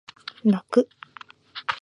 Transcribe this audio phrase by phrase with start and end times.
[0.43, 0.89] 泣く